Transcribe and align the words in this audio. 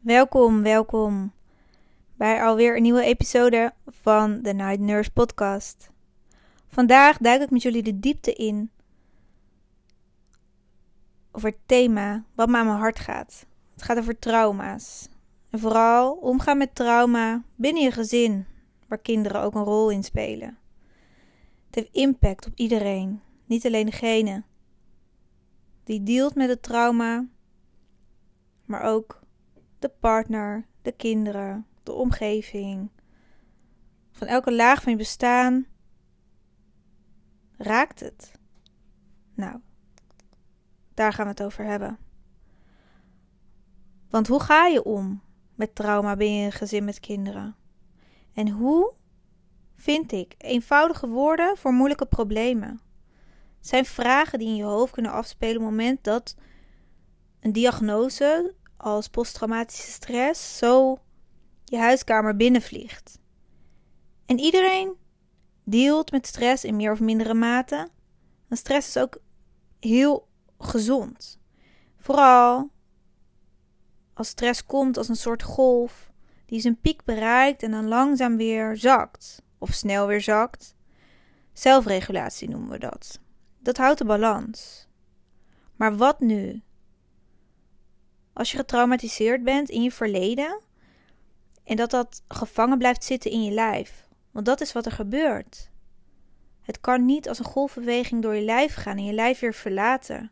Welkom, 0.00 0.62
welkom 0.62 1.32
bij 2.14 2.42
alweer 2.42 2.76
een 2.76 2.82
nieuwe 2.82 3.02
episode 3.02 3.72
van 3.86 4.42
de 4.42 4.52
Night 4.52 4.80
Nurse 4.80 5.12
Podcast. 5.12 5.90
Vandaag 6.68 7.18
duik 7.18 7.42
ik 7.42 7.50
met 7.50 7.62
jullie 7.62 7.82
de 7.82 8.00
diepte 8.00 8.32
in 8.32 8.70
over 11.32 11.48
het 11.48 11.58
thema 11.66 12.24
wat 12.34 12.48
me 12.48 12.56
aan 12.56 12.66
mijn 12.66 12.78
hart 12.78 12.98
gaat. 12.98 13.46
Het 13.74 13.82
gaat 13.82 13.98
over 13.98 14.18
trauma's. 14.18 15.08
En 15.50 15.58
vooral 15.58 16.12
omgaan 16.12 16.58
met 16.58 16.74
trauma 16.74 17.42
binnen 17.54 17.82
je 17.82 17.90
gezin, 17.90 18.46
waar 18.88 18.98
kinderen 18.98 19.42
ook 19.42 19.54
een 19.54 19.64
rol 19.64 19.90
in 19.90 20.04
spelen. 20.04 20.58
Het 21.66 21.74
heeft 21.74 21.92
impact 21.92 22.46
op 22.46 22.52
iedereen, 22.54 23.20
niet 23.46 23.66
alleen 23.66 23.86
degene 23.86 24.44
die 25.86 26.02
dealt 26.02 26.34
met 26.34 26.48
het 26.48 26.62
trauma, 26.62 27.26
maar 28.64 28.82
ook 28.82 29.20
de 29.78 29.88
partner, 29.88 30.66
de 30.82 30.92
kinderen, 30.92 31.66
de 31.82 31.92
omgeving. 31.92 32.90
Van 34.10 34.26
elke 34.26 34.52
laag 34.54 34.82
van 34.82 34.92
je 34.92 34.98
bestaan 34.98 35.66
raakt 37.56 38.00
het. 38.00 38.32
Nou, 39.34 39.60
daar 40.94 41.12
gaan 41.12 41.24
we 41.24 41.30
het 41.30 41.42
over 41.42 41.64
hebben. 41.64 41.98
Want 44.10 44.26
hoe 44.26 44.40
ga 44.40 44.66
je 44.66 44.84
om 44.84 45.22
met 45.54 45.74
trauma 45.74 46.16
binnen 46.16 46.44
een 46.44 46.52
gezin 46.52 46.84
met 46.84 47.00
kinderen? 47.00 47.56
En 48.36 48.48
hoe 48.48 48.92
vind 49.76 50.12
ik 50.12 50.34
eenvoudige 50.38 51.08
woorden 51.08 51.56
voor 51.56 51.72
moeilijke 51.72 52.06
problemen? 52.06 52.80
Het 53.58 53.66
zijn 53.66 53.84
vragen 53.84 54.38
die 54.38 54.48
in 54.48 54.56
je 54.56 54.64
hoofd 54.64 54.92
kunnen 54.92 55.12
afspelen 55.12 55.56
op 55.56 55.62
het 55.62 55.70
moment 55.70 56.04
dat 56.04 56.36
een 57.40 57.52
diagnose 57.52 58.54
als 58.76 59.08
posttraumatische 59.08 59.90
stress 59.90 60.58
zo 60.58 60.98
je 61.64 61.78
huiskamer 61.78 62.36
binnenvliegt. 62.36 63.18
En 64.26 64.38
iedereen 64.38 64.96
dealt 65.64 66.10
met 66.10 66.26
stress 66.26 66.64
in 66.64 66.76
meer 66.76 66.92
of 66.92 67.00
mindere 67.00 67.34
mate. 67.34 67.88
En 68.48 68.56
stress 68.56 68.88
is 68.88 69.02
ook 69.02 69.18
heel 69.78 70.28
gezond. 70.58 71.38
Vooral 71.98 72.70
als 74.14 74.28
stress 74.28 74.64
komt 74.64 74.96
als 74.96 75.08
een 75.08 75.16
soort 75.16 75.42
golf 75.42 76.10
die 76.46 76.60
zijn 76.60 76.80
piek 76.80 77.04
bereikt 77.04 77.62
en 77.62 77.70
dan 77.70 77.88
langzaam 77.88 78.36
weer 78.36 78.76
zakt. 78.76 79.42
Of 79.58 79.72
snel 79.72 80.06
weer 80.06 80.20
zakt. 80.20 80.74
Zelfregulatie 81.52 82.48
noemen 82.48 82.70
we 82.70 82.78
dat. 82.78 83.20
Dat 83.58 83.76
houdt 83.76 83.98
de 83.98 84.04
balans. 84.04 84.88
Maar 85.76 85.96
wat 85.96 86.20
nu? 86.20 86.62
Als 88.32 88.50
je 88.50 88.56
getraumatiseerd 88.56 89.44
bent 89.44 89.68
in 89.68 89.82
je 89.82 89.92
verleden 89.92 90.60
en 91.64 91.76
dat 91.76 91.90
dat 91.90 92.22
gevangen 92.28 92.78
blijft 92.78 93.04
zitten 93.04 93.30
in 93.30 93.42
je 93.42 93.52
lijf. 93.52 94.08
Want 94.30 94.46
dat 94.46 94.60
is 94.60 94.72
wat 94.72 94.86
er 94.86 94.92
gebeurt. 94.92 95.70
Het 96.62 96.80
kan 96.80 97.04
niet 97.04 97.28
als 97.28 97.38
een 97.38 97.44
golfbeweging 97.44 98.22
door 98.22 98.34
je 98.34 98.44
lijf 98.44 98.74
gaan 98.74 98.96
en 98.96 99.04
je 99.04 99.12
lijf 99.12 99.38
weer 99.38 99.54
verlaten. 99.54 100.30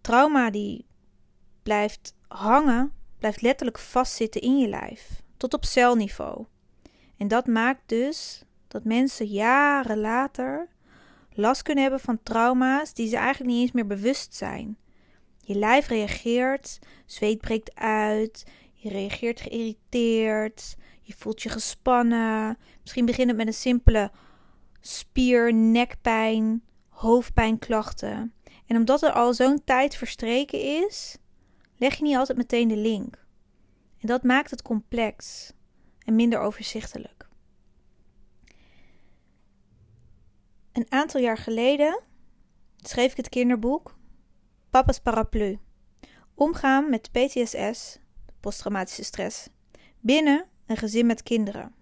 Trauma 0.00 0.50
die 0.50 0.86
blijft 1.62 2.14
hangen, 2.28 2.92
blijft 3.22 3.42
letterlijk 3.42 3.78
vastzitten 3.78 4.40
in 4.40 4.58
je 4.58 4.68
lijf, 4.68 5.22
tot 5.36 5.54
op 5.54 5.64
celniveau. 5.64 6.44
En 7.16 7.28
dat 7.28 7.46
maakt 7.46 7.82
dus 7.86 8.44
dat 8.68 8.84
mensen 8.84 9.26
jaren 9.26 9.98
later 9.98 10.68
last 11.34 11.62
kunnen 11.62 11.82
hebben 11.82 12.00
van 12.00 12.22
trauma's 12.22 12.94
die 12.94 13.08
ze 13.08 13.16
eigenlijk 13.16 13.50
niet 13.50 13.60
eens 13.60 13.72
meer 13.72 13.86
bewust 13.86 14.34
zijn. 14.34 14.76
Je 15.40 15.54
lijf 15.54 15.86
reageert, 15.86 16.78
zweet 17.06 17.40
breekt 17.40 17.74
uit, 17.74 18.44
je 18.72 18.88
reageert 18.88 19.40
geïrriteerd, 19.40 20.76
je 21.00 21.14
voelt 21.16 21.42
je 21.42 21.48
gespannen. 21.48 22.58
Misschien 22.80 23.06
begint 23.06 23.28
het 23.28 23.36
met 23.36 23.46
een 23.46 23.54
simpele 23.54 24.10
spier, 24.80 25.54
nekpijn, 25.54 26.62
hoofdpijnklachten. 26.88 28.34
En 28.66 28.76
omdat 28.76 29.02
er 29.02 29.12
al 29.12 29.34
zo'n 29.34 29.64
tijd 29.64 29.96
verstreken 29.96 30.60
is, 30.60 31.16
leg 31.82 31.96
je 31.96 32.02
niet 32.02 32.16
altijd 32.16 32.38
meteen 32.38 32.68
de 32.68 32.76
link. 32.76 33.26
En 33.98 34.06
dat 34.06 34.22
maakt 34.22 34.50
het 34.50 34.62
complex 34.62 35.52
en 35.98 36.14
minder 36.14 36.40
overzichtelijk. 36.40 37.28
Een 40.72 40.86
aantal 40.88 41.20
jaar 41.20 41.38
geleden 41.38 42.00
schreef 42.76 43.10
ik 43.10 43.16
het 43.16 43.28
kinderboek 43.28 43.96
Papa's 44.70 44.98
Paraplu. 45.00 45.58
Omgaan 46.34 46.90
met 46.90 47.10
PTSS, 47.12 47.98
posttraumatische 48.40 49.04
stress, 49.04 49.48
binnen 50.00 50.46
een 50.66 50.76
gezin 50.76 51.06
met 51.06 51.22
kinderen. 51.22 51.74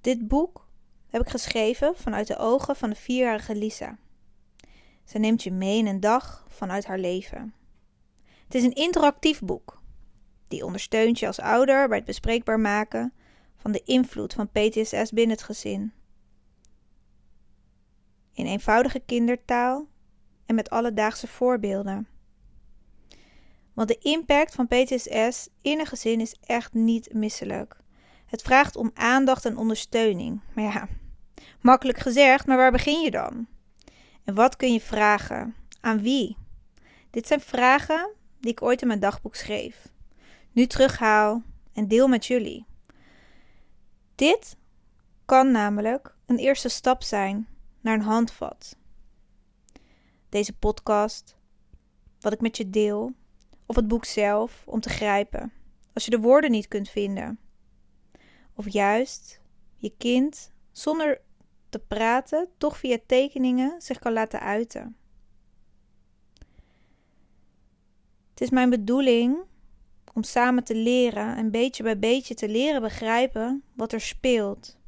Dit 0.00 0.28
boek 0.28 0.68
heb 1.06 1.22
ik 1.22 1.28
geschreven 1.28 1.96
vanuit 1.96 2.26
de 2.26 2.36
ogen 2.36 2.76
van 2.76 2.90
de 2.90 2.96
vierjarige 2.96 3.54
Lisa. 3.54 3.98
Zij 5.04 5.20
neemt 5.20 5.42
je 5.42 5.52
mee 5.52 5.78
in 5.78 5.86
een 5.86 6.00
dag 6.00 6.46
vanuit 6.48 6.86
haar 6.86 6.98
leven. 6.98 7.54
Het 8.46 8.54
is 8.54 8.62
een 8.62 8.74
interactief 8.74 9.40
boek. 9.40 9.82
Die 10.48 10.64
ondersteunt 10.64 11.18
je 11.18 11.26
als 11.26 11.40
ouder 11.40 11.88
bij 11.88 11.96
het 11.96 12.06
bespreekbaar 12.06 12.60
maken 12.60 13.12
van 13.56 13.72
de 13.72 13.82
invloed 13.84 14.34
van 14.34 14.48
PTSS 14.48 15.10
binnen 15.10 15.36
het 15.36 15.42
gezin. 15.44 15.92
In 18.32 18.46
eenvoudige 18.46 19.00
kindertaal 19.00 19.86
en 20.46 20.54
met 20.54 20.70
alledaagse 20.70 21.26
voorbeelden. 21.26 22.08
Want 23.74 23.88
de 23.88 23.98
impact 23.98 24.54
van 24.54 24.66
PTSS 24.66 25.48
in 25.62 25.80
een 25.80 25.86
gezin 25.86 26.20
is 26.20 26.36
echt 26.40 26.72
niet 26.72 27.12
misselijk. 27.12 27.76
Het 28.26 28.42
vraagt 28.42 28.76
om 28.76 28.90
aandacht 28.94 29.44
en 29.44 29.56
ondersteuning. 29.56 30.40
Maar 30.54 30.64
ja, 30.64 30.88
makkelijk 31.60 31.98
gezegd, 31.98 32.46
maar 32.46 32.56
waar 32.56 32.72
begin 32.72 33.00
je 33.00 33.10
dan? 33.10 33.46
En 34.24 34.34
wat 34.34 34.56
kun 34.56 34.72
je 34.72 34.80
vragen? 34.80 35.54
Aan 35.80 36.00
wie? 36.00 36.36
Dit 37.10 37.26
zijn 37.26 37.40
vragen 37.40 38.14
die 38.46 38.54
ik 38.54 38.62
ooit 38.62 38.80
in 38.80 38.86
mijn 38.86 39.00
dagboek 39.00 39.34
schreef. 39.34 39.92
Nu 40.52 40.66
terughaal 40.66 41.42
en 41.72 41.88
deel 41.88 42.08
met 42.08 42.26
jullie. 42.26 42.66
Dit 44.14 44.56
kan 45.24 45.50
namelijk 45.50 46.16
een 46.26 46.38
eerste 46.38 46.68
stap 46.68 47.02
zijn 47.02 47.48
naar 47.80 47.94
een 47.94 48.00
handvat. 48.00 48.76
Deze 50.28 50.52
podcast, 50.52 51.36
wat 52.20 52.32
ik 52.32 52.40
met 52.40 52.56
je 52.56 52.70
deel, 52.70 53.12
of 53.66 53.76
het 53.76 53.88
boek 53.88 54.04
zelf 54.04 54.62
om 54.66 54.80
te 54.80 54.88
grijpen, 54.88 55.52
als 55.92 56.04
je 56.04 56.10
de 56.10 56.20
woorden 56.20 56.50
niet 56.50 56.68
kunt 56.68 56.88
vinden. 56.88 57.38
Of 58.54 58.72
juist 58.72 59.40
je 59.76 59.92
kind 59.98 60.52
zonder 60.72 61.20
te 61.68 61.78
praten 61.78 62.48
toch 62.58 62.78
via 62.78 62.98
tekeningen 63.06 63.80
zich 63.82 63.98
kan 63.98 64.12
laten 64.12 64.40
uiten. 64.40 64.96
Het 68.36 68.44
is 68.44 68.50
mijn 68.50 68.70
bedoeling 68.70 69.38
om 70.12 70.22
samen 70.22 70.64
te 70.64 70.74
leren 70.74 71.36
en 71.36 71.50
beetje 71.50 71.82
bij 71.82 71.98
beetje 71.98 72.34
te 72.34 72.48
leren 72.48 72.80
begrijpen 72.80 73.62
wat 73.74 73.92
er 73.92 74.00
speelt. 74.00 74.78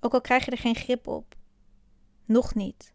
Ook 0.00 0.12
al 0.12 0.20
krijg 0.20 0.44
je 0.44 0.50
er 0.50 0.58
geen 0.58 0.74
grip 0.74 1.06
op. 1.06 1.34
Nog 2.26 2.54
niet. 2.54 2.94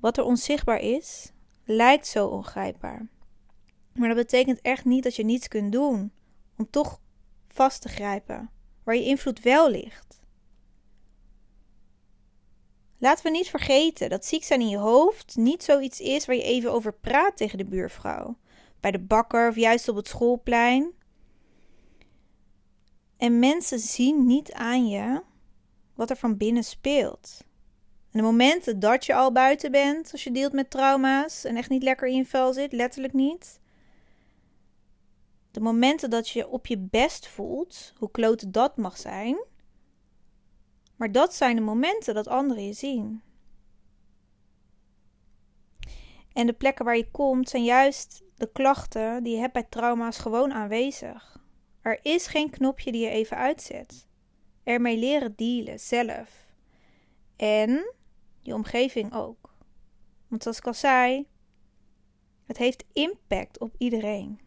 Wat 0.00 0.16
er 0.16 0.24
onzichtbaar 0.24 0.80
is, 0.80 1.32
lijkt 1.64 2.06
zo 2.06 2.26
ongrijpbaar. 2.26 3.08
Maar 3.94 4.08
dat 4.08 4.16
betekent 4.16 4.60
echt 4.60 4.84
niet 4.84 5.02
dat 5.02 5.16
je 5.16 5.24
niets 5.24 5.48
kunt 5.48 5.72
doen 5.72 6.12
om 6.56 6.70
toch 6.70 7.00
vast 7.48 7.82
te 7.82 7.88
grijpen 7.88 8.50
waar 8.82 8.94
je 8.94 9.04
invloed 9.04 9.40
wel 9.40 9.70
ligt. 9.70 10.22
Laten 13.04 13.24
we 13.24 13.30
niet 13.30 13.48
vergeten 13.48 14.10
dat 14.10 14.24
ziek 14.24 14.44
zijn 14.44 14.60
in 14.60 14.68
je 14.68 14.76
hoofd 14.76 15.36
niet 15.36 15.64
zoiets 15.64 16.00
is 16.00 16.26
waar 16.26 16.36
je 16.36 16.42
even 16.42 16.72
over 16.72 16.92
praat 16.92 17.36
tegen 17.36 17.58
de 17.58 17.64
buurvrouw, 17.64 18.36
bij 18.80 18.90
de 18.90 18.98
bakker 18.98 19.48
of 19.48 19.56
juist 19.56 19.88
op 19.88 19.96
het 19.96 20.08
schoolplein. 20.08 20.92
En 23.16 23.38
mensen 23.38 23.78
zien 23.78 24.26
niet 24.26 24.52
aan 24.52 24.88
je 24.88 25.22
wat 25.94 26.10
er 26.10 26.16
van 26.16 26.36
binnen 26.36 26.64
speelt. 26.64 27.44
En 28.10 28.18
de 28.18 28.22
momenten 28.22 28.78
dat 28.78 29.06
je 29.06 29.14
al 29.14 29.32
buiten 29.32 29.70
bent, 29.70 30.12
als 30.12 30.24
je 30.24 30.30
deelt 30.30 30.52
met 30.52 30.70
trauma's 30.70 31.44
en 31.44 31.56
echt 31.56 31.68
niet 31.68 31.82
lekker 31.82 32.08
in 32.08 32.16
je 32.16 32.26
vel 32.26 32.52
zit, 32.52 32.72
letterlijk 32.72 33.12
niet. 33.12 33.60
De 35.50 35.60
momenten 35.60 36.10
dat 36.10 36.28
je 36.28 36.48
op 36.48 36.66
je 36.66 36.78
best 36.78 37.26
voelt, 37.26 37.92
hoe 37.96 38.10
klote 38.10 38.50
dat 38.50 38.76
mag 38.76 38.96
zijn. 38.96 39.44
Maar 41.04 41.12
dat 41.12 41.34
zijn 41.34 41.56
de 41.56 41.62
momenten 41.62 42.14
dat 42.14 42.28
anderen 42.28 42.66
je 42.66 42.72
zien. 42.72 43.22
En 46.32 46.46
de 46.46 46.52
plekken 46.52 46.84
waar 46.84 46.96
je 46.96 47.10
komt 47.10 47.48
zijn 47.48 47.64
juist 47.64 48.22
de 48.34 48.52
klachten 48.52 49.22
die 49.22 49.34
je 49.34 49.40
hebt 49.40 49.52
bij 49.52 49.62
trauma's 49.62 50.18
gewoon 50.18 50.52
aanwezig. 50.52 51.40
Er 51.80 51.98
is 52.02 52.26
geen 52.26 52.50
knopje 52.50 52.92
die 52.92 53.00
je 53.00 53.08
even 53.08 53.36
uitzet. 53.36 54.08
ermee 54.62 54.98
leren 54.98 55.34
dealen 55.36 55.80
zelf. 55.80 56.46
En 57.36 57.94
je 58.42 58.54
omgeving 58.54 59.14
ook. 59.14 59.54
Want 60.28 60.42
zoals 60.42 60.58
ik 60.58 60.66
al 60.66 60.74
zei, 60.74 61.26
het 62.44 62.56
heeft 62.56 62.84
impact 62.92 63.58
op 63.58 63.74
iedereen. 63.78 64.40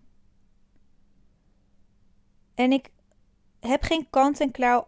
En 2.56 2.72
ik 2.72 2.90
heb 3.68 3.84
geen 3.84 4.10
kant-en-klaar 4.10 4.86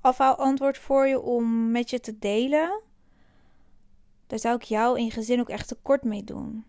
afhaalantwoord 0.00 0.78
voor 0.78 1.06
je 1.06 1.20
om 1.20 1.70
met 1.70 1.90
je 1.90 2.00
te 2.00 2.18
delen. 2.18 2.80
Daar 4.26 4.38
zou 4.38 4.56
ik 4.56 4.62
jou 4.62 4.98
in 4.98 5.04
je 5.04 5.10
gezin 5.10 5.40
ook 5.40 5.48
echt 5.48 5.68
tekort 5.68 6.04
mee 6.04 6.24
doen. 6.24 6.64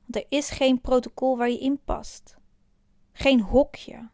Want 0.00 0.16
er 0.16 0.24
is 0.28 0.50
geen 0.50 0.80
protocol 0.80 1.36
waar 1.36 1.50
je 1.50 1.58
in 1.58 1.80
past. 1.84 2.36
Geen 3.12 3.40
hokje. 3.40 4.08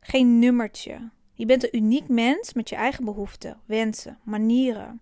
Geen 0.00 0.38
nummertje. 0.38 1.10
Je 1.32 1.46
bent 1.46 1.62
een 1.64 1.76
uniek 1.76 2.08
mens 2.08 2.52
met 2.52 2.68
je 2.68 2.76
eigen 2.76 3.04
behoeften, 3.04 3.60
wensen, 3.64 4.18
manieren. 4.24 5.00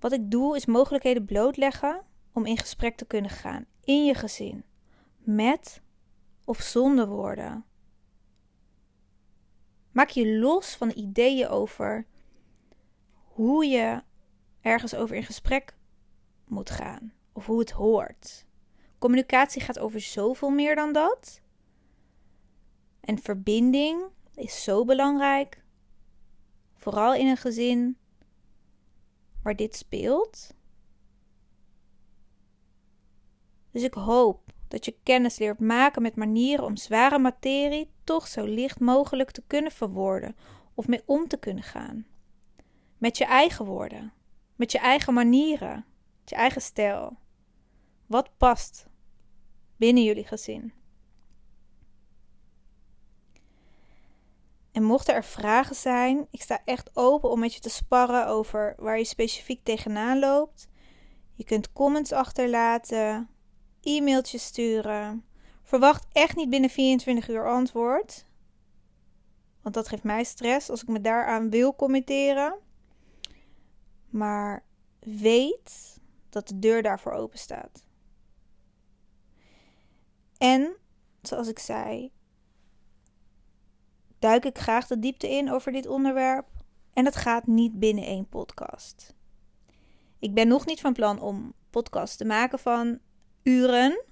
Wat 0.00 0.12
ik 0.12 0.30
doe 0.30 0.56
is 0.56 0.66
mogelijkheden 0.66 1.24
blootleggen 1.24 2.02
om 2.32 2.46
in 2.46 2.58
gesprek 2.58 2.96
te 2.96 3.04
kunnen 3.04 3.30
gaan 3.30 3.66
in 3.84 4.04
je 4.04 4.14
gezin, 4.14 4.64
met 5.18 5.81
of 6.52 6.60
zonder 6.60 7.06
woorden. 7.06 7.64
Maak 9.90 10.08
je 10.08 10.38
los 10.38 10.76
van 10.76 10.92
ideeën 10.94 11.48
over 11.48 12.06
hoe 13.12 13.66
je 13.66 14.02
ergens 14.60 14.94
over 14.94 15.16
in 15.16 15.22
gesprek 15.22 15.76
moet 16.44 16.70
gaan 16.70 17.12
of 17.32 17.46
hoe 17.46 17.58
het 17.58 17.70
hoort. 17.70 18.46
Communicatie 18.98 19.62
gaat 19.62 19.78
over 19.78 20.00
zoveel 20.00 20.50
meer 20.50 20.74
dan 20.74 20.92
dat. 20.92 21.40
En 23.00 23.18
verbinding 23.18 24.02
is 24.34 24.62
zo 24.62 24.84
belangrijk. 24.84 25.64
Vooral 26.74 27.14
in 27.14 27.26
een 27.26 27.36
gezin 27.36 27.98
waar 29.42 29.56
dit 29.56 29.76
speelt. 29.76 30.54
Dus 33.70 33.82
ik 33.82 33.94
hoop 33.94 34.51
dat 34.72 34.84
je 34.84 34.96
kennis 35.02 35.38
leert 35.38 35.58
maken 35.58 36.02
met 36.02 36.16
manieren 36.16 36.64
om 36.64 36.76
zware 36.76 37.18
materie 37.18 37.90
toch 38.04 38.28
zo 38.28 38.44
licht 38.44 38.80
mogelijk 38.80 39.30
te 39.30 39.42
kunnen 39.46 39.72
verwoorden 39.72 40.36
of 40.74 40.86
mee 40.86 41.02
om 41.06 41.28
te 41.28 41.36
kunnen 41.36 41.64
gaan. 41.64 42.06
Met 42.98 43.18
je 43.18 43.24
eigen 43.24 43.64
woorden, 43.64 44.12
met 44.56 44.72
je 44.72 44.78
eigen 44.78 45.14
manieren, 45.14 45.84
met 46.20 46.30
je 46.30 46.34
eigen 46.34 46.62
stijl. 46.62 47.16
Wat 48.06 48.30
past 48.36 48.86
binnen 49.76 50.04
jullie 50.04 50.26
gezin? 50.26 50.72
En 54.72 54.82
mochten 54.82 55.14
er 55.14 55.24
vragen 55.24 55.76
zijn, 55.76 56.26
ik 56.30 56.42
sta 56.42 56.60
echt 56.64 56.96
open 56.96 57.30
om 57.30 57.40
met 57.40 57.54
je 57.54 57.60
te 57.60 57.70
sparren 57.70 58.26
over 58.26 58.74
waar 58.78 58.98
je 58.98 59.04
specifiek 59.04 59.64
tegenaan 59.64 60.18
loopt. 60.18 60.68
Je 61.34 61.44
kunt 61.44 61.72
comments 61.72 62.12
achterlaten, 62.12 63.28
e-mailtjes 63.82 64.44
sturen. 64.44 65.24
Verwacht 65.62 66.06
echt 66.12 66.36
niet 66.36 66.50
binnen 66.50 66.70
24 66.70 67.28
uur 67.28 67.50
antwoord. 67.50 68.26
Want 69.62 69.74
dat 69.74 69.88
geeft 69.88 70.02
mij 70.02 70.24
stress 70.24 70.70
als 70.70 70.82
ik 70.82 70.88
me 70.88 71.00
daaraan 71.00 71.50
wil 71.50 71.74
committeren. 71.74 72.58
Maar 74.10 74.64
weet 74.98 76.00
dat 76.28 76.48
de 76.48 76.58
deur 76.58 76.82
daarvoor 76.82 77.12
open 77.12 77.38
staat. 77.38 77.86
En, 80.38 80.76
zoals 81.22 81.48
ik 81.48 81.58
zei, 81.58 82.12
duik 84.18 84.44
ik 84.44 84.58
graag 84.58 84.86
de 84.86 84.98
diepte 84.98 85.30
in 85.30 85.50
over 85.50 85.72
dit 85.72 85.86
onderwerp. 85.86 86.46
En 86.92 87.04
dat 87.04 87.16
gaat 87.16 87.46
niet 87.46 87.78
binnen 87.78 88.04
één 88.04 88.28
podcast. 88.28 89.14
Ik 90.18 90.34
ben 90.34 90.48
nog 90.48 90.66
niet 90.66 90.80
van 90.80 90.92
plan 90.92 91.20
om 91.20 91.54
podcasts 91.70 92.16
te 92.16 92.24
maken 92.24 92.58
van 92.58 92.98
uren. 93.42 94.02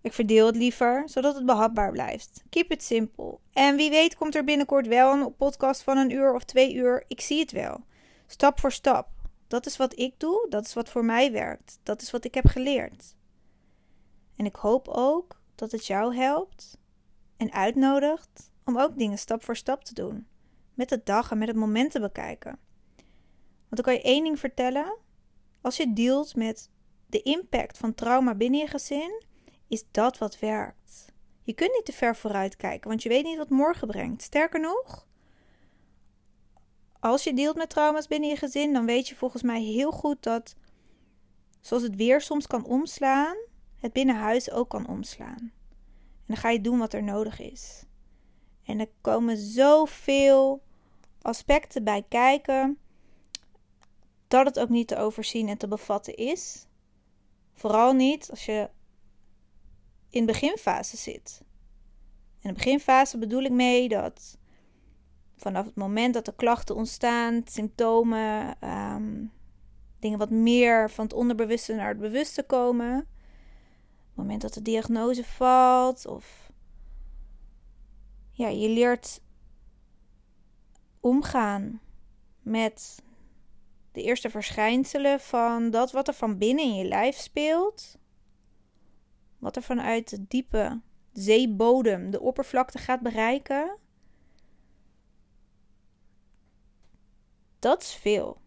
Ik 0.00 0.12
verdeel 0.12 0.46
het 0.46 0.56
liever, 0.56 1.08
zodat 1.08 1.34
het 1.34 1.46
behapbaar 1.46 1.92
blijft. 1.92 2.42
Keep 2.48 2.70
it 2.72 2.82
simple. 2.82 3.38
En 3.52 3.76
wie 3.76 3.90
weet 3.90 4.16
komt 4.16 4.34
er 4.34 4.44
binnenkort 4.44 4.86
wel 4.86 5.12
een 5.12 5.36
podcast 5.36 5.82
van 5.82 5.96
een 5.96 6.10
uur 6.10 6.34
of 6.34 6.44
twee 6.44 6.74
uur. 6.74 7.04
Ik 7.06 7.20
zie 7.20 7.40
het 7.40 7.52
wel. 7.52 7.84
Stap 8.26 8.60
voor 8.60 8.72
stap. 8.72 9.08
Dat 9.46 9.66
is 9.66 9.76
wat 9.76 9.98
ik 9.98 10.14
doe. 10.20 10.46
Dat 10.48 10.66
is 10.66 10.74
wat 10.74 10.88
voor 10.88 11.04
mij 11.04 11.32
werkt. 11.32 11.78
Dat 11.82 12.02
is 12.02 12.10
wat 12.10 12.24
ik 12.24 12.34
heb 12.34 12.46
geleerd. 12.46 13.16
En 14.36 14.44
ik 14.44 14.56
hoop 14.56 14.88
ook 14.88 15.40
dat 15.54 15.72
het 15.72 15.86
jou 15.86 16.16
helpt 16.16 16.78
en 17.36 17.52
uitnodigt 17.52 18.50
om 18.64 18.78
ook 18.78 18.98
dingen 18.98 19.18
stap 19.18 19.44
voor 19.44 19.56
stap 19.56 19.84
te 19.84 19.94
doen. 19.94 20.26
Met 20.74 20.88
de 20.88 21.00
dag 21.04 21.30
en 21.30 21.38
met 21.38 21.48
het 21.48 21.56
moment 21.56 21.90
te 21.90 22.00
bekijken. 22.00 22.58
Want 23.68 23.82
dan 23.82 23.82
kan 23.82 23.94
je 23.94 24.02
één 24.02 24.24
ding 24.24 24.38
vertellen. 24.38 24.96
Als 25.60 25.76
je 25.76 25.92
dealt 25.92 26.36
met 26.36 26.70
de 27.08 27.22
impact 27.22 27.78
van 27.78 27.94
trauma 27.94 28.34
binnen 28.34 28.60
je 28.60 28.66
gezin, 28.66 29.22
is 29.68 29.84
dat 29.90 30.18
wat 30.18 30.38
werkt. 30.38 31.12
Je 31.42 31.52
kunt 31.52 31.72
niet 31.72 31.84
te 31.84 31.92
ver 31.92 32.16
vooruit 32.16 32.56
kijken, 32.56 32.88
want 32.88 33.02
je 33.02 33.08
weet 33.08 33.24
niet 33.24 33.36
wat 33.36 33.50
morgen 33.50 33.86
brengt. 33.86 34.22
Sterker 34.22 34.60
nog, 34.60 35.06
als 37.00 37.24
je 37.24 37.34
deelt 37.34 37.56
met 37.56 37.70
trauma's 37.70 38.06
binnen 38.06 38.28
je 38.28 38.36
gezin, 38.36 38.72
dan 38.72 38.86
weet 38.86 39.08
je 39.08 39.16
volgens 39.16 39.42
mij 39.42 39.62
heel 39.62 39.92
goed 39.92 40.22
dat, 40.22 40.54
zoals 41.60 41.82
het 41.82 41.96
weer 41.96 42.20
soms 42.20 42.46
kan 42.46 42.64
omslaan, 42.64 43.36
het 43.76 43.92
binnen 43.92 44.16
huis 44.16 44.50
ook 44.50 44.68
kan 44.68 44.88
omslaan. 44.88 45.38
En 45.38 46.34
dan 46.34 46.36
ga 46.36 46.50
je 46.50 46.60
doen 46.60 46.78
wat 46.78 46.92
er 46.92 47.02
nodig 47.02 47.40
is. 47.40 47.84
En 48.64 48.80
er 48.80 48.88
komen 49.00 49.36
zoveel 49.36 50.62
aspecten 51.22 51.84
bij 51.84 52.04
kijken 52.08 52.78
dat 54.28 54.46
het 54.46 54.60
ook 54.60 54.68
niet 54.68 54.88
te 54.88 54.96
overzien 54.96 55.48
en 55.48 55.58
te 55.58 55.68
bevatten 55.68 56.16
is. 56.16 56.67
Vooral 57.58 57.92
niet 57.92 58.30
als 58.30 58.44
je 58.44 58.70
in 60.10 60.26
beginfase 60.26 60.96
zit. 60.96 61.42
In 62.40 62.48
de 62.48 62.52
beginfase 62.52 63.18
bedoel 63.18 63.42
ik 63.42 63.52
mee 63.52 63.88
dat 63.88 64.38
vanaf 65.36 65.64
het 65.64 65.74
moment 65.74 66.14
dat 66.14 66.24
de 66.24 66.34
klachten 66.34 66.74
ontstaan, 66.76 67.42
symptomen, 67.44 68.56
ehm, 68.60 69.24
dingen 69.98 70.18
wat 70.18 70.30
meer 70.30 70.90
van 70.90 71.04
het 71.04 71.14
onderbewuste 71.14 71.74
naar 71.74 71.88
het 71.88 71.98
bewuste 71.98 72.42
komen. 72.42 72.96
het 72.96 73.06
moment 74.14 74.40
dat 74.40 74.54
de 74.54 74.62
diagnose 74.62 75.24
valt 75.24 76.06
of 76.06 76.50
ja, 78.30 78.48
je 78.48 78.68
leert 78.68 79.20
omgaan 81.00 81.80
met 82.42 83.02
de 83.92 84.02
eerste 84.02 84.30
verschijnselen 84.30 85.20
van 85.20 85.70
dat 85.70 85.92
wat 85.92 86.08
er 86.08 86.14
van 86.14 86.38
binnen 86.38 86.64
in 86.64 86.74
je 86.74 86.84
lijf 86.84 87.16
speelt. 87.16 87.98
Wat 89.38 89.56
er 89.56 89.62
vanuit 89.62 90.10
de 90.10 90.26
diepe 90.28 90.80
zeebodem 91.12 92.10
de 92.10 92.20
oppervlakte 92.20 92.78
gaat 92.78 93.00
bereiken. 93.00 93.78
Dat 97.58 97.82
is 97.82 97.94
veel. 97.94 98.40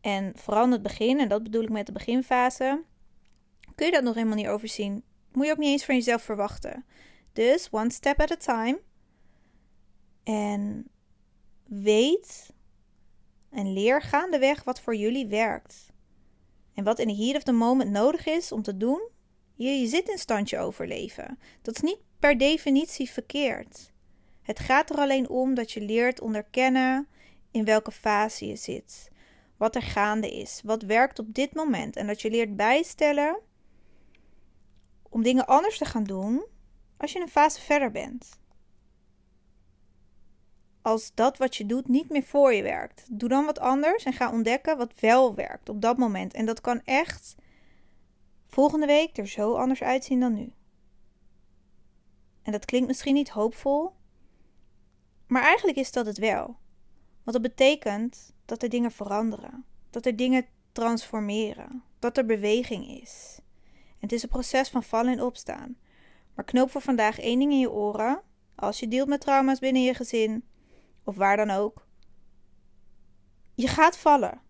En 0.00 0.32
vooral 0.36 0.64
in 0.64 0.70
het 0.70 0.82
begin, 0.82 1.20
en 1.20 1.28
dat 1.28 1.42
bedoel 1.42 1.62
ik 1.62 1.70
met 1.70 1.86
de 1.86 1.92
beginfase, 1.92 2.84
kun 3.74 3.86
je 3.86 3.92
dat 3.92 4.02
nog 4.02 4.14
helemaal 4.14 4.36
niet 4.36 4.48
overzien. 4.48 5.04
Moet 5.32 5.46
je 5.46 5.52
ook 5.52 5.58
niet 5.58 5.70
eens 5.70 5.84
van 5.84 5.94
jezelf 5.94 6.22
verwachten. 6.22 6.84
Dus 7.32 7.68
one 7.70 7.90
step 7.90 8.20
at 8.20 8.30
a 8.30 8.36
time. 8.36 8.80
En 10.22 10.90
weet 11.64 12.54
en 13.56 13.72
leer 13.72 14.02
gaandeweg 14.02 14.64
wat 14.64 14.80
voor 14.80 14.96
jullie 14.96 15.26
werkt. 15.26 15.92
En 16.74 16.84
wat 16.84 16.98
in 16.98 17.08
de 17.08 17.14
heat 17.14 17.36
of 17.36 17.42
the 17.42 17.52
moment 17.52 17.90
nodig 17.90 18.26
is 18.26 18.52
om 18.52 18.62
te 18.62 18.76
doen. 18.76 19.08
Je, 19.54 19.68
je 19.68 19.86
zit 19.86 20.08
in 20.08 20.18
standje 20.18 20.58
overleven. 20.58 21.38
Dat 21.62 21.74
is 21.74 21.80
niet 21.80 21.98
per 22.18 22.38
definitie 22.38 23.10
verkeerd. 23.10 23.92
Het 24.42 24.58
gaat 24.58 24.90
er 24.90 24.96
alleen 24.96 25.28
om 25.28 25.54
dat 25.54 25.72
je 25.72 25.80
leert 25.80 26.20
onderkennen 26.20 27.08
in 27.50 27.64
welke 27.64 27.92
fase 27.92 28.46
je 28.46 28.56
zit. 28.56 29.10
Wat 29.56 29.74
er 29.74 29.82
gaande 29.82 30.30
is. 30.30 30.60
Wat 30.64 30.82
werkt 30.82 31.18
op 31.18 31.34
dit 31.34 31.54
moment. 31.54 31.96
En 31.96 32.06
dat 32.06 32.22
je 32.22 32.30
leert 32.30 32.56
bijstellen 32.56 33.40
om 35.02 35.22
dingen 35.22 35.46
anders 35.46 35.78
te 35.78 35.84
gaan 35.84 36.04
doen 36.04 36.44
als 36.96 37.12
je 37.12 37.20
een 37.20 37.28
fase 37.28 37.60
verder 37.60 37.90
bent 37.90 38.38
als 40.86 41.14
dat 41.14 41.36
wat 41.36 41.56
je 41.56 41.66
doet 41.66 41.88
niet 41.88 42.10
meer 42.10 42.22
voor 42.22 42.54
je 42.54 42.62
werkt. 42.62 43.06
Doe 43.10 43.28
dan 43.28 43.44
wat 43.44 43.58
anders 43.58 44.04
en 44.04 44.12
ga 44.12 44.32
ontdekken 44.32 44.76
wat 44.76 45.00
wel 45.00 45.34
werkt 45.34 45.68
op 45.68 45.82
dat 45.82 45.96
moment. 45.96 46.34
En 46.34 46.46
dat 46.46 46.60
kan 46.60 46.80
echt 46.84 47.34
volgende 48.46 48.86
week 48.86 49.18
er 49.18 49.26
zo 49.26 49.54
anders 49.54 49.82
uitzien 49.82 50.20
dan 50.20 50.34
nu. 50.34 50.52
En 52.42 52.52
dat 52.52 52.64
klinkt 52.64 52.86
misschien 52.86 53.14
niet 53.14 53.28
hoopvol, 53.28 53.92
maar 55.26 55.42
eigenlijk 55.42 55.78
is 55.78 55.92
dat 55.92 56.06
het 56.06 56.18
wel. 56.18 56.44
Want 57.22 57.42
dat 57.42 57.42
betekent 57.42 58.32
dat 58.44 58.62
er 58.62 58.68
dingen 58.68 58.90
veranderen, 58.90 59.64
dat 59.90 60.06
er 60.06 60.16
dingen 60.16 60.46
transformeren, 60.72 61.82
dat 61.98 62.16
er 62.16 62.26
beweging 62.26 63.00
is. 63.00 63.38
En 63.74 63.98
het 64.00 64.12
is 64.12 64.22
een 64.22 64.28
proces 64.28 64.68
van 64.68 64.82
vallen 64.82 65.12
en 65.12 65.22
opstaan. 65.22 65.76
Maar 66.34 66.44
knoop 66.44 66.70
voor 66.70 66.80
vandaag 66.80 67.18
één 67.18 67.38
ding 67.38 67.52
in 67.52 67.58
je 67.58 67.70
oren 67.70 68.22
als 68.54 68.80
je 68.80 68.88
dealt 68.88 69.08
met 69.08 69.20
trauma's 69.20 69.58
binnen 69.58 69.82
je 69.82 69.94
gezin 69.94 70.44
of 71.06 71.16
waar 71.16 71.36
dan 71.36 71.50
ook. 71.50 71.86
Je 73.54 73.68
gaat 73.68 73.98
vallen. 73.98 74.40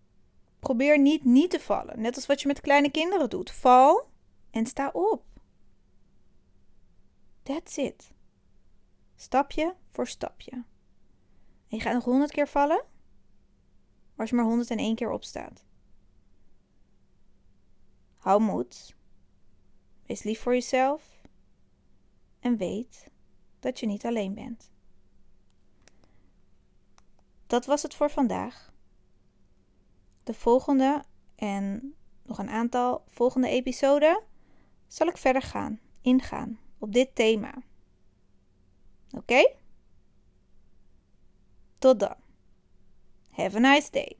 Probeer 0.59 0.99
niet 0.99 1.23
niet 1.23 1.49
te 1.49 1.59
vallen, 1.59 2.01
net 2.01 2.15
als 2.15 2.25
wat 2.25 2.41
je 2.41 2.47
met 2.47 2.61
kleine 2.61 2.91
kinderen 2.91 3.29
doet. 3.29 3.51
Val 3.51 4.09
en 4.51 4.65
sta 4.65 4.89
op. 4.93 5.23
That's 7.43 7.77
it. 7.77 8.11
Stapje 9.15 9.75
voor 9.89 10.07
stapje. 10.07 10.51
En 10.51 11.77
je 11.77 11.79
gaat 11.79 11.93
nog 11.93 12.03
honderd 12.03 12.31
keer 12.31 12.47
vallen 12.47 12.85
als 14.15 14.29
je 14.29 14.35
maar 14.35 14.45
101 14.45 14.95
keer 14.95 15.11
opstaat. 15.11 15.65
Hou 18.17 18.41
moed. 18.41 18.95
Wees 20.05 20.23
lief 20.23 20.41
voor 20.41 20.53
jezelf. 20.53 21.21
En 22.39 22.57
weet 22.57 23.11
dat 23.59 23.79
je 23.79 23.85
niet 23.85 24.05
alleen 24.05 24.33
bent. 24.33 24.71
Dat 27.47 27.65
was 27.65 27.81
het 27.81 27.95
voor 27.95 28.09
vandaag. 28.09 28.71
De 30.23 30.33
volgende 30.33 31.03
en 31.35 31.95
nog 32.23 32.37
een 32.37 32.49
aantal 32.49 33.03
volgende 33.07 33.49
episoden 33.49 34.23
zal 34.87 35.07
ik 35.07 35.17
verder 35.17 35.41
gaan, 35.41 35.79
ingaan 36.01 36.59
op 36.77 36.93
dit 36.93 37.15
thema. 37.15 37.53
Oké? 39.11 39.53
Tot 41.77 41.99
dan. 41.99 42.15
Have 43.29 43.57
a 43.57 43.59
nice 43.59 43.91
day. 43.91 44.17